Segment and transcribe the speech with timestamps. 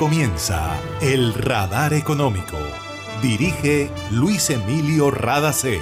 [0.00, 2.56] comienza El Radar Económico.
[3.20, 5.78] Dirige Luis Emilio Radacé.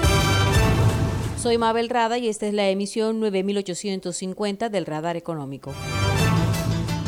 [1.36, 5.72] Soy Mabel Rada y esta es la emisión 9850 del Radar Económico.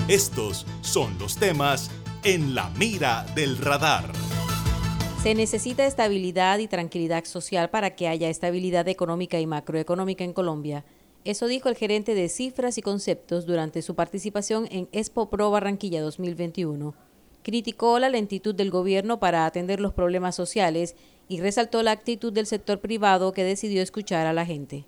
[0.07, 1.91] Estos son los temas
[2.23, 4.05] en la mira del radar.
[5.21, 10.85] Se necesita estabilidad y tranquilidad social para que haya estabilidad económica y macroeconómica en Colombia.
[11.25, 16.01] Eso dijo el gerente de cifras y conceptos durante su participación en Expo Pro Barranquilla
[16.01, 16.95] 2021.
[17.43, 20.97] Criticó la lentitud del gobierno para atender los problemas sociales
[21.29, 24.87] y resaltó la actitud del sector privado que decidió escuchar a la gente.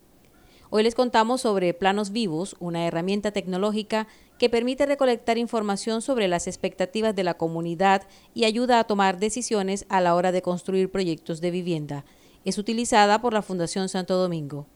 [0.70, 6.46] Hoy les contamos sobre Planos Vivos, una herramienta tecnológica que permite recolectar información sobre las
[6.46, 11.42] expectativas de la comunidad y ayuda a tomar decisiones a la hora de construir proyectos
[11.42, 12.06] de vivienda.
[12.46, 14.66] Es utilizada por la Fundación Santo Domingo.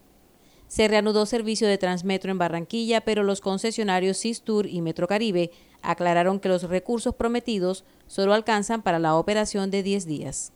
[0.68, 5.50] Se reanudó servicio de Transmetro en Barranquilla, pero los concesionarios Sistur y Metrocaribe
[5.82, 10.52] aclararon que los recursos prometidos solo alcanzan para la operación de 10 días.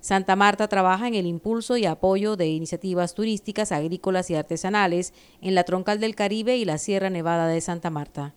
[0.00, 5.54] Santa Marta trabaja en el impulso y apoyo de iniciativas turísticas, agrícolas y artesanales en
[5.54, 8.34] la Troncal del Caribe y la Sierra Nevada de Santa Marta.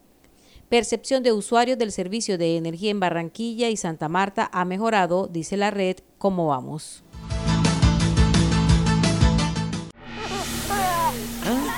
[0.70, 5.58] Percepción de usuarios del servicio de energía en Barranquilla y Santa Marta ha mejorado, dice
[5.58, 7.04] la red ¿Cómo vamos?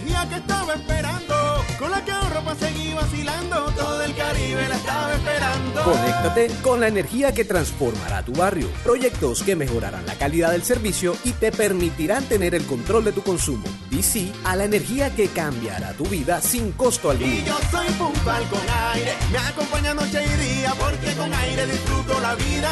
[0.00, 1.34] Energía que estaba esperando,
[1.78, 5.82] con la que ahorro para seguir vacilando, todo el Caribe la estaba esperando.
[5.82, 11.16] Conéctate con la energía que transformará tu barrio, proyectos que mejorarán la calidad del servicio
[11.24, 13.64] y te permitirán tener el control de tu consumo.
[13.90, 17.32] DC a la energía que cambiará tu vida sin costo alguno.
[17.32, 18.60] Y yo soy puntual con
[18.94, 22.70] aire, me acompaña noche y día, porque con aire disfruto la vida.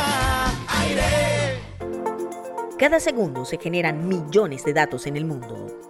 [0.81, 1.59] Aire.
[2.79, 5.88] Cada segundo se generan millones de datos en el mundo.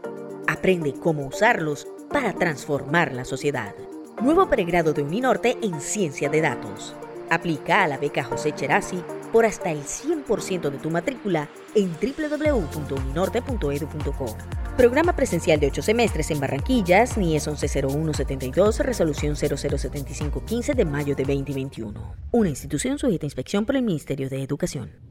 [0.48, 3.75] Aprende cómo usarlos para transformar la sociedad.
[4.22, 6.97] Nuevo pregrado de Uninorte en Ciencia de Datos.
[7.28, 14.37] Aplica a la beca José Cherasi por hasta el 100% de tu matrícula en www.uninorte.edu.co.
[14.78, 22.14] Programa presencial de 8 semestres en Barranquillas, NIES 110172, resolución 007515 de mayo de 2021.
[22.32, 25.07] Una institución sujeta a inspección por el Ministerio de Educación.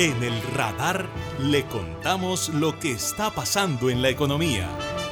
[0.00, 1.08] En el radar
[1.42, 4.68] le contamos lo que está pasando en la economía.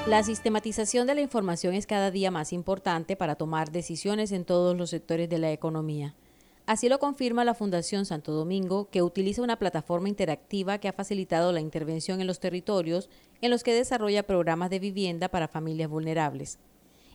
[0.07, 4.77] La sistematización de la información es cada día más importante para tomar decisiones en todos
[4.77, 6.15] los sectores de la economía.
[6.67, 11.51] Así lo confirma la Fundación Santo Domingo, que utiliza una plataforma interactiva que ha facilitado
[11.51, 13.11] la intervención en los territorios
[13.41, 16.61] en los que desarrolla programas de vivienda para familias vulnerables.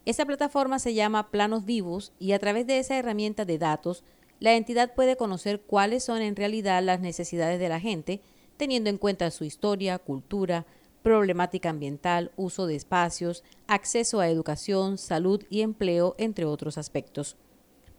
[0.04, 4.04] Esa plataforma se llama Planos Vivos y a través de esa herramienta de datos
[4.41, 8.22] la entidad puede conocer cuáles son en realidad las necesidades de la gente,
[8.57, 10.66] teniendo en cuenta su historia, cultura,
[11.03, 17.38] problemática ambiental, uso de espacios, acceso a educación, salud y empleo, entre otros aspectos.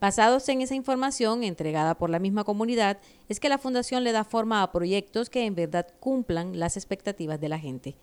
[0.01, 2.99] Basados en esa información entregada por la misma comunidad,
[3.29, 7.41] es que la Fundación le da forma a proyectos que en verdad cumplan las expectativas
[7.41, 7.95] de la gente.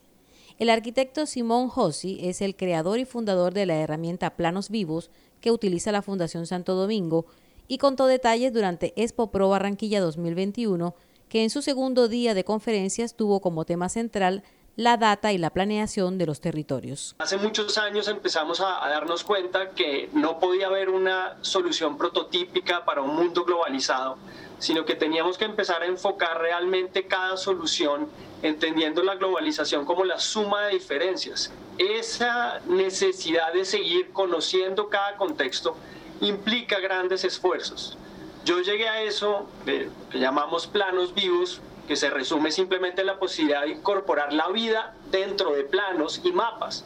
[0.60, 5.12] El arquitecto Simón Jossi es el creador y fundador de la herramienta Planos Vivos
[5.42, 7.26] que utiliza la Fundación Santo Domingo
[7.70, 10.96] y contó detalles durante Expo Pro Barranquilla 2021,
[11.30, 14.44] que en su segundo día de conferencias tuvo como tema central
[14.76, 17.16] la data y la planeación de los territorios.
[17.20, 23.02] Hace muchos años empezamos a, darnos cuenta que no podía haber una solución prototípica para
[23.02, 24.18] un mundo globalizado,
[24.58, 28.08] sino que teníamos que empezar a enfocar realmente cada solución
[28.42, 31.52] entendiendo la globalización como la suma de diferencias.
[31.78, 35.76] Esa necesidad de seguir conociendo cada contexto
[36.22, 37.98] implica grandes esfuerzos.
[38.46, 43.64] Yo llegué a eso, que llamamos planos vivos, que se resume simplemente en la posibilidad
[43.64, 46.86] de incorporar la vida dentro de planos y mapas.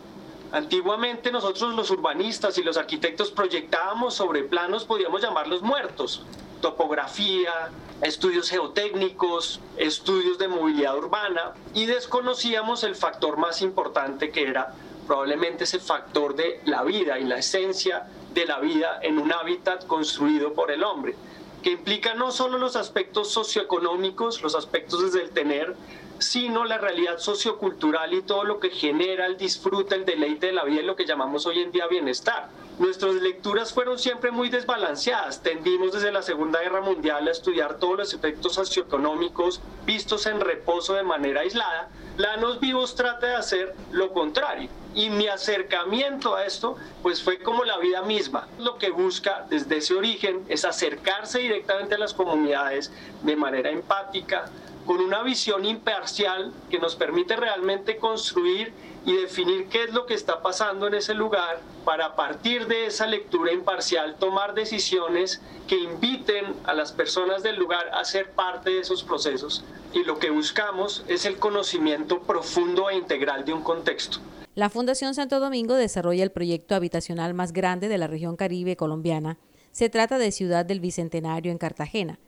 [0.51, 6.23] Antiguamente nosotros los urbanistas y los arquitectos proyectábamos sobre planos, podíamos llamarlos muertos,
[6.61, 7.71] topografía,
[8.01, 14.73] estudios geotécnicos, estudios de movilidad urbana y desconocíamos el factor más importante que era
[15.07, 19.85] probablemente ese factor de la vida y la esencia de la vida en un hábitat
[19.85, 21.15] construido por el hombre,
[21.61, 25.75] que implica no solo los aspectos socioeconómicos, los aspectos desde el tener,
[26.19, 30.63] sino la realidad sociocultural y todo lo que genera el disfrute, el deleite de la
[30.63, 32.49] vida lo que llamamos hoy en día bienestar.
[32.79, 35.43] Nuestras lecturas fueron siempre muy desbalanceadas.
[35.43, 40.95] Tendimos desde la Segunda Guerra Mundial a estudiar todos los efectos socioeconómicos vistos en reposo
[40.95, 41.89] de manera aislada.
[42.17, 44.69] Planos Vivos trata de hacer lo contrario.
[44.95, 48.47] Y mi acercamiento a esto, pues fue como la vida misma.
[48.59, 54.45] Lo que busca desde ese origen es acercarse directamente a las comunidades de manera empática,
[54.85, 58.73] con una visión imparcial que nos permite realmente construir
[59.05, 62.85] y definir qué es lo que está pasando en ese lugar para a partir de
[62.85, 68.71] esa lectura imparcial tomar decisiones que inviten a las personas del lugar a ser parte
[68.71, 69.63] de esos procesos.
[69.93, 74.19] Y lo que buscamos es el conocimiento profundo e integral de un contexto.
[74.55, 79.37] La Fundación Santo Domingo desarrolla el proyecto habitacional más grande de la región caribe colombiana.
[79.71, 82.19] Se trata de Ciudad del Bicentenario en Cartagena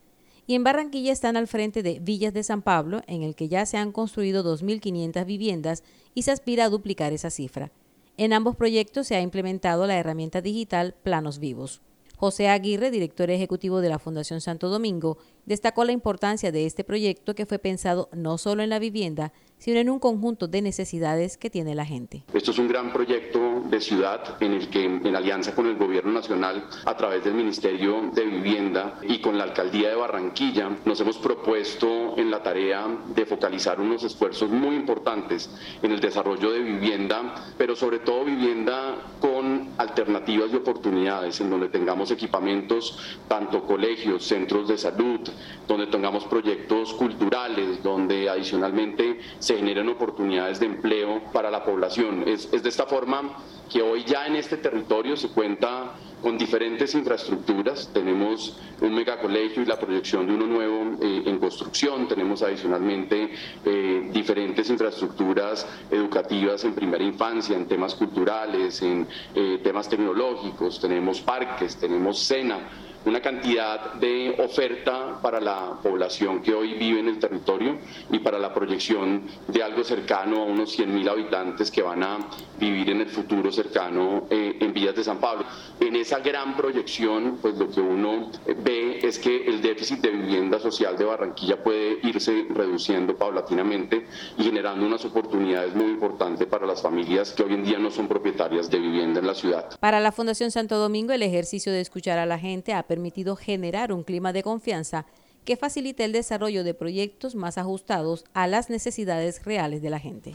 [0.47, 3.65] y en Barranquilla están al frente de Villas de San Pablo, en el que ya
[3.65, 5.83] se han construido 2.500 viviendas
[6.13, 7.71] y se aspira a duplicar esa cifra.
[8.17, 11.81] En ambos proyectos se ha implementado la herramienta digital Planos Vivos.
[12.15, 17.35] José Aguirre, director ejecutivo de la Fundación Santo Domingo, destacó la importancia de este proyecto
[17.35, 21.49] que fue pensado no solo en la vivienda, sino en un conjunto de necesidades que
[21.49, 22.23] tiene la gente.
[22.33, 26.11] Esto es un gran proyecto de ciudad en el que, en alianza con el Gobierno
[26.11, 31.17] Nacional, a través del Ministerio de Vivienda y con la Alcaldía de Barranquilla, nos hemos
[31.17, 35.49] propuesto en la tarea de focalizar unos esfuerzos muy importantes
[35.81, 41.69] en el desarrollo de vivienda, pero sobre todo vivienda con alternativas y oportunidades, en donde
[41.69, 45.21] tengamos equipamientos, tanto colegios, centros de salud,
[45.67, 52.23] donde tengamos proyectos culturales, donde adicionalmente se generen oportunidades de empleo para la población.
[52.27, 53.37] Es, de esta forma
[53.71, 57.89] que hoy ya en este territorio se cuenta con diferentes infraestructuras.
[57.93, 62.07] Tenemos un megacolegio y la proyección de uno nuevo eh, en construcción.
[62.07, 63.31] Tenemos adicionalmente
[63.65, 70.79] eh, diferentes infraestructuras educativas en primera infancia, en temas culturales, en eh, temas tecnológicos.
[70.79, 77.07] Tenemos parques, tenemos SENA una cantidad de oferta para la población que hoy vive en
[77.07, 77.77] el territorio
[78.11, 82.17] y para la proyección de algo cercano a unos 100.000 habitantes que van a
[82.59, 85.45] vivir en el futuro cercano eh, en Villas de San Pablo.
[85.79, 88.31] En esa gran proyección, pues lo que uno
[88.63, 94.07] ve es que el déficit de vivienda social de Barranquilla puede irse reduciendo paulatinamente
[94.37, 98.07] y generando unas oportunidades muy importantes para las familias que hoy en día no son
[98.07, 99.77] propietarias de vivienda en la ciudad.
[99.79, 103.91] Para la Fundación Santo Domingo, el ejercicio de escuchar a la gente ha permitido generar
[103.91, 105.05] un clima de confianza
[105.43, 110.31] que facilite el desarrollo de proyectos más ajustados a las necesidades reales de la gente.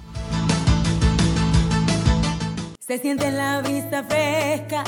[2.79, 4.85] Se siente la vista fresca,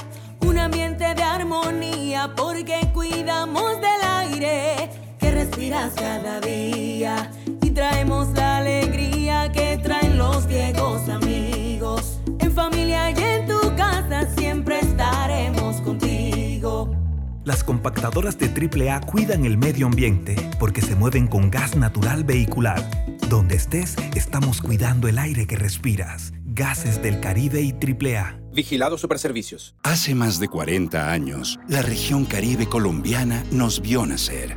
[0.47, 7.31] un ambiente de armonía, porque cuidamos del aire que respiras cada día
[7.63, 12.19] y traemos la alegría que traen los viejos amigos.
[12.39, 14.29] En familia y en tu casa
[17.45, 22.89] Las compactadoras de AAA cuidan el medio ambiente porque se mueven con gas natural vehicular.
[23.29, 26.33] Donde estés, estamos cuidando el aire que respiras.
[26.45, 28.39] Gases del Caribe y AAA.
[28.53, 29.75] Vigilado Superservicios.
[29.83, 34.57] Hace más de 40 años, la región caribe colombiana nos vio nacer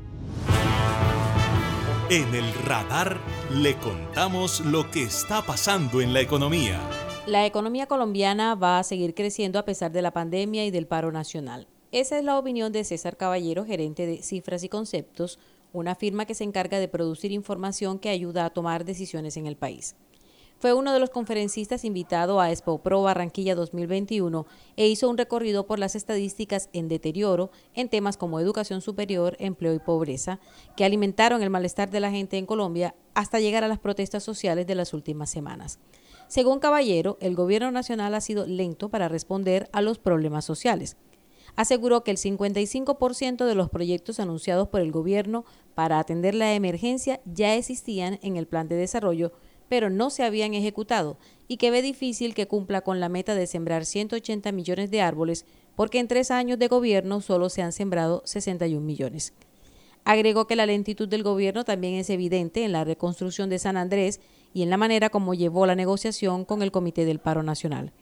[2.11, 3.21] En el radar
[3.53, 6.77] le contamos lo que está pasando en la economía.
[7.25, 11.13] La economía colombiana va a seguir creciendo a pesar de la pandemia y del paro
[11.13, 11.69] nacional.
[11.93, 15.39] Esa es la opinión de César Caballero, gerente de Cifras y Conceptos,
[15.71, 19.55] una firma que se encarga de producir información que ayuda a tomar decisiones en el
[19.55, 19.95] país.
[20.61, 25.65] Fue uno de los conferencistas invitado a Expo Pro Barranquilla 2021 e hizo un recorrido
[25.65, 30.39] por las estadísticas en deterioro en temas como educación superior, empleo y pobreza,
[30.77, 34.67] que alimentaron el malestar de la gente en Colombia hasta llegar a las protestas sociales
[34.67, 35.79] de las últimas semanas.
[36.27, 40.95] Según Caballero, el gobierno nacional ha sido lento para responder a los problemas sociales.
[41.55, 47.19] Aseguró que el 55% de los proyectos anunciados por el gobierno para atender la emergencia
[47.25, 49.31] ya existían en el plan de desarrollo
[49.71, 53.47] pero no se habían ejecutado y que ve difícil que cumpla con la meta de
[53.47, 55.45] sembrar 180 millones de árboles
[55.77, 59.31] porque en tres años de gobierno solo se han sembrado 61 millones.
[60.03, 64.19] Agregó que la lentitud del gobierno también es evidente en la reconstrucción de San Andrés
[64.53, 67.93] y en la manera como llevó la negociación con el Comité del Paro Nacional.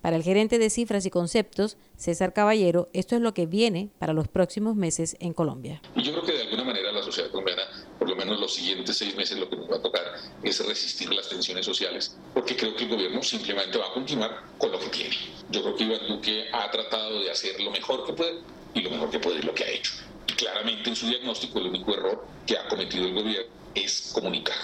[0.00, 4.14] Para el gerente de cifras y conceptos, César Caballero, esto es lo que viene para
[4.14, 5.82] los próximos meses en Colombia.
[5.96, 7.64] Yo creo que de alguna manera la sociedad colombiana,
[8.00, 10.02] por lo menos los siguientes seis meses, lo que nos va a tocar
[10.42, 14.72] es resistir las tensiones sociales, porque creo que el gobierno simplemente va a continuar con
[14.72, 15.16] lo que tiene.
[15.50, 18.40] Yo creo que Iván Duque ha tratado de hacer lo mejor que puede
[18.72, 19.92] y lo mejor que puede es lo que ha hecho.
[20.26, 24.56] Y claramente en su diagnóstico el único error que ha cometido el gobierno es comunicar.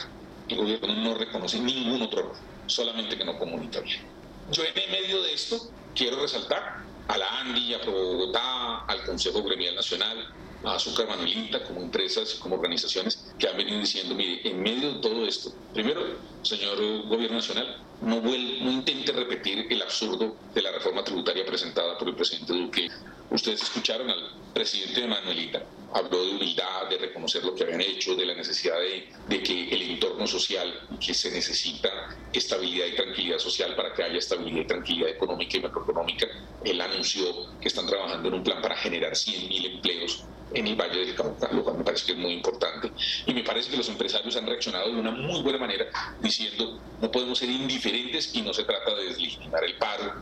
[0.49, 2.37] El gobierno no reconoce ningún otro error,
[2.69, 4.01] solamente que no comunica bien.
[4.51, 5.61] Yo en medio de esto
[5.95, 10.33] quiero resaltar a la ANDI, a Pro Bogotá, al Consejo Gremial Nacional,
[10.75, 15.27] Azúcar Manuelita, como empresas, como organizaciones que han venido diciendo, mire, en medio de todo
[15.27, 16.01] esto, primero,
[16.43, 22.09] señor Gobierno Nacional, no, no intente repetir el absurdo de la reforma tributaria presentada por
[22.09, 22.89] el presidente Duque.
[23.31, 28.15] Ustedes escucharon al presidente de Manuelita, habló de humildad, de reconocer lo que habían hecho,
[28.15, 31.91] de la necesidad de, de, que el entorno social, que se necesita
[32.33, 36.27] estabilidad y tranquilidad social para que haya estabilidad y tranquilidad económica y macroeconómica.
[36.65, 37.27] Él anunció
[37.61, 41.53] que están trabajando en un plan para generar 100.000 empleos en el Valle del Cauca,
[41.53, 42.91] lo cual me parece que es muy importante.
[43.27, 45.85] Y me parece que los empresarios han reaccionado de una muy buena manera
[46.23, 50.15] diciendo no podemos ser indiferentes y no se trata de deslegitimar el paro,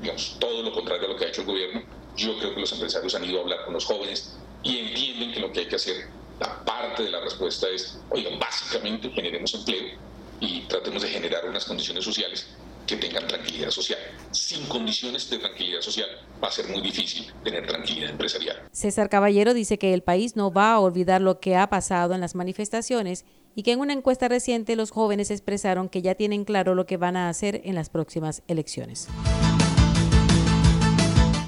[0.00, 2.01] digamos, todo lo contrario a lo que ha hecho el gobierno.
[2.16, 5.40] Yo creo que los empresarios han ido a hablar con los jóvenes y entienden que
[5.40, 6.06] lo que hay que hacer,
[6.40, 9.98] la parte de la respuesta es, oigan, básicamente generemos empleo
[10.40, 12.48] y tratemos de generar unas condiciones sociales
[12.86, 13.98] que tengan tranquilidad social.
[14.32, 16.08] Sin condiciones de tranquilidad social
[16.42, 18.56] va a ser muy difícil tener tranquilidad empresarial.
[18.72, 22.20] César Caballero dice que el país no va a olvidar lo que ha pasado en
[22.20, 26.74] las manifestaciones y que en una encuesta reciente los jóvenes expresaron que ya tienen claro
[26.74, 29.08] lo que van a hacer en las próximas elecciones.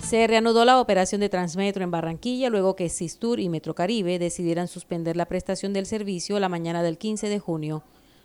[0.04, 5.16] Se reanudó la operación de Transmetro en Barranquilla luego que Sistur y Metrocaribe decidieran suspender
[5.16, 7.82] la prestación del servicio la mañana del 15 de junio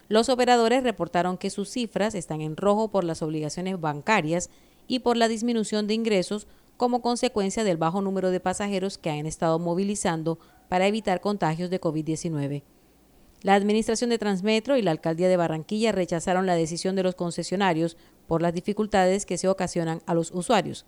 [0.09, 4.49] los operadores reportaron que sus cifras están en rojo por las obligaciones bancarias
[4.87, 9.27] y por la disminución de ingresos como consecuencia del bajo número de pasajeros que han
[9.27, 12.63] estado movilizando para evitar contagios de COVID-19.
[13.43, 17.95] La Administración de Transmetro y la Alcaldía de Barranquilla rechazaron la decisión de los concesionarios
[18.27, 20.87] por las dificultades que se ocasionan a los usuarios.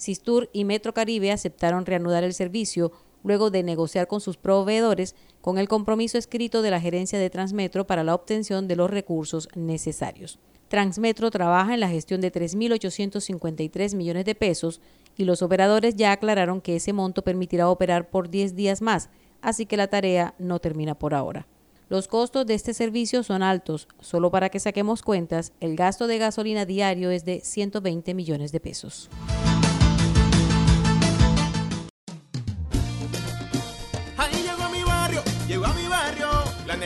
[0.00, 2.90] Sistur y Metro Caribe aceptaron reanudar el servicio
[3.22, 7.86] luego de negociar con sus proveedores con el compromiso escrito de la gerencia de Transmetro
[7.86, 10.38] para la obtención de los recursos necesarios.
[10.68, 14.80] Transmetro trabaja en la gestión de 3.853 millones de pesos
[15.18, 19.10] y los operadores ya aclararon que ese monto permitirá operar por 10 días más,
[19.42, 21.46] así que la tarea no termina por ahora.
[21.90, 23.86] Los costos de este servicio son altos.
[24.00, 28.60] Solo para que saquemos cuentas, el gasto de gasolina diario es de 120 millones de
[28.60, 29.10] pesos.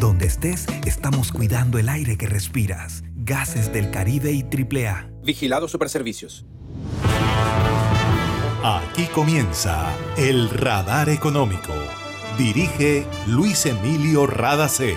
[0.00, 3.02] donde estés, estamos cuidando el aire que respiras.
[3.14, 5.10] Gases del Caribe y AAA.
[5.22, 6.44] Vigilado Superservicios.
[8.62, 11.72] Aquí comienza el Radar Económico.
[12.36, 14.94] Dirige Luis Emilio Radacé.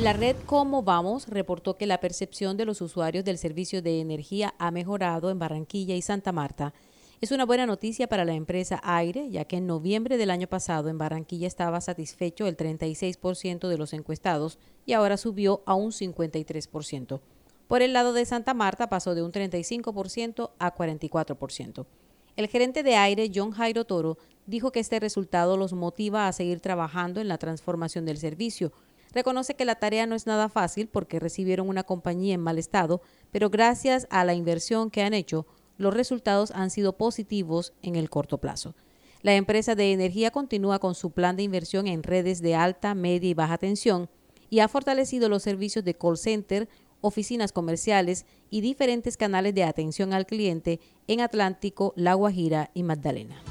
[0.00, 4.54] La red Cómo Vamos reportó que la percepción de los usuarios del servicio de energía
[4.58, 6.72] ha mejorado en Barranquilla y Santa Marta
[7.20, 10.88] es una buena noticia para la empresa Aire, ya que en noviembre del año pasado
[10.88, 17.20] en Barranquilla estaba satisfecho el 36% de los encuestados y ahora subió a un 53%.
[17.68, 21.86] Por el lado de Santa Marta pasó de un 35% a 44%.
[22.36, 26.60] El gerente de aire, John Jairo Toro, dijo que este resultado los motiva a seguir
[26.60, 28.72] trabajando en la transformación del servicio.
[29.12, 33.02] Reconoce que la tarea no es nada fácil porque recibieron una compañía en mal estado,
[33.30, 35.46] pero gracias a la inversión que han hecho,
[35.80, 38.74] los resultados han sido positivos en el corto plazo.
[39.22, 43.30] La empresa de energía continúa con su plan de inversión en redes de alta, media
[43.30, 44.10] y baja tensión
[44.50, 46.68] y ha fortalecido los servicios de call center,
[47.00, 53.42] oficinas comerciales y diferentes canales de atención al cliente en Atlántico, La Guajira y Magdalena.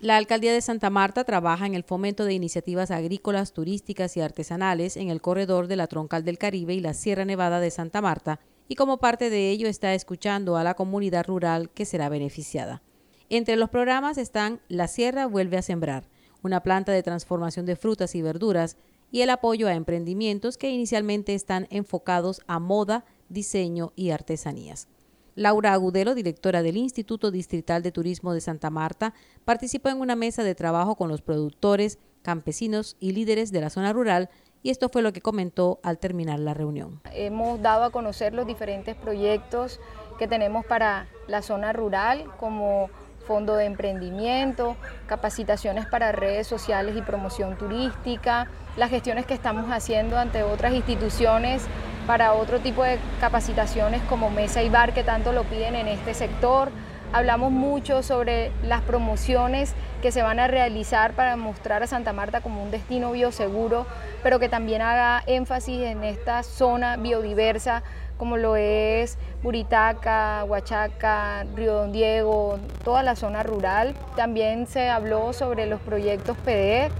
[0.00, 4.96] La alcaldía de Santa Marta trabaja en el fomento de iniciativas agrícolas, turísticas y artesanales
[4.96, 8.40] en el corredor de la Troncal del Caribe y la Sierra Nevada de Santa Marta,
[8.68, 12.82] y como parte de ello está escuchando a la comunidad rural que será beneficiada.
[13.28, 16.08] Entre los programas están La Sierra vuelve a sembrar,
[16.42, 18.76] una planta de transformación de frutas y verduras,
[19.10, 24.88] y el apoyo a emprendimientos que inicialmente están enfocados a moda, diseño y artesanías.
[25.36, 29.12] Laura Agudelo, directora del Instituto Distrital de Turismo de Santa Marta,
[29.44, 33.92] participó en una mesa de trabajo con los productores, campesinos y líderes de la zona
[33.92, 34.30] rural
[34.66, 37.00] y esto fue lo que comentó al terminar la reunión.
[37.12, 39.78] Hemos dado a conocer los diferentes proyectos
[40.18, 42.90] que tenemos para la zona rural como
[43.28, 44.74] fondo de emprendimiento,
[45.06, 51.64] capacitaciones para redes sociales y promoción turística, las gestiones que estamos haciendo ante otras instituciones
[52.08, 56.12] para otro tipo de capacitaciones como mesa y bar que tanto lo piden en este
[56.12, 56.72] sector.
[57.12, 62.40] Hablamos mucho sobre las promociones que se van a realizar para mostrar a Santa Marta
[62.40, 63.86] como un destino bioseguro,
[64.22, 67.82] pero que también haga énfasis en esta zona biodiversa
[68.16, 73.94] como lo es Buritaca, Huachaca, Río Don Diego, toda la zona rural.
[74.16, 76.90] También se habló sobre los proyectos PD,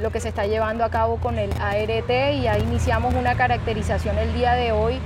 [0.00, 4.18] lo que se está llevando a cabo con el ART y ya iniciamos una caracterización
[4.18, 5.00] el día de hoy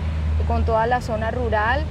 [0.46, 1.84] con toda la zona rural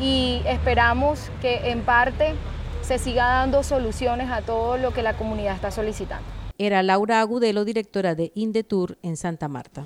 [0.00, 2.34] y esperamos que en parte
[2.82, 6.24] se siga dando soluciones a todo lo que la comunidad está solicitando.
[6.58, 9.84] Era Laura Agudelo, directora de Indetour en Santa Marta.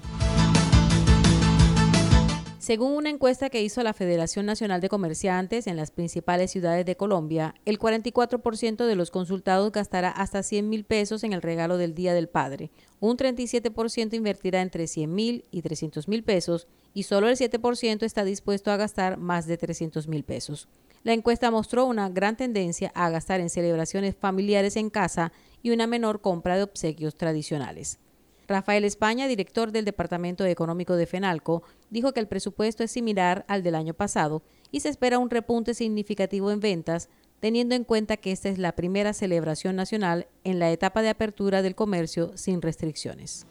[2.67, 6.97] Según una encuesta que hizo la Federación Nacional de Comerciantes en las principales ciudades de
[6.97, 11.95] Colombia, el 44% de los consultados gastará hasta 100 mil pesos en el regalo del
[11.95, 17.29] Día del Padre, un 37% invertirá entre 100 mil y 300 mil pesos y solo
[17.29, 20.67] el 7% está dispuesto a gastar más de 300 mil pesos.
[21.05, 25.31] La encuesta mostró una gran tendencia a gastar en celebraciones familiares en casa
[25.63, 28.01] y una menor compra de obsequios tradicionales.
[28.47, 33.63] Rafael España, director del Departamento Económico de FENALCO, dijo que el presupuesto es similar al
[33.63, 37.09] del año pasado y se espera un repunte significativo en ventas,
[37.41, 41.63] teniendo en cuenta que esta es la primera celebración nacional en la etapa de apertura
[41.63, 43.47] del comercio sin restricciones.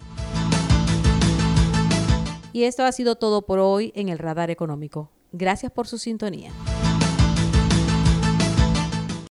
[2.53, 5.11] Y esto ha sido todo por hoy en el Radar Económico.
[5.33, 6.51] Gracias por su sintonía.